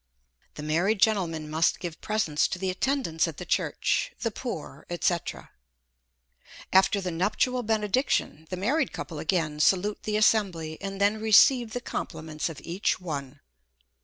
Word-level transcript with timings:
The 0.55 0.63
married 0.63 0.99
gentleman 0.99 1.47
must 1.47 1.79
give 1.79 2.01
presents 2.01 2.47
to 2.47 2.57
the 2.57 2.71
attendants 2.71 3.27
at 3.27 3.37
the 3.37 3.45
church, 3.45 4.13
the 4.21 4.31
poor, 4.31 4.87
&c. 4.99 5.15
After 6.73 6.99
the 6.99 7.11
nuptial 7.11 7.61
benediction, 7.61 8.47
the 8.49 8.57
married 8.57 8.93
couple 8.93 9.19
again 9.19 9.59
salute 9.59 10.01
the 10.01 10.17
assembly, 10.17 10.79
and 10.81 10.99
then 10.99 11.21
receive 11.21 11.73
the 11.73 11.81
compliments 11.81 12.49
of 12.49 12.59
each 12.63 12.99
one. 12.99 13.41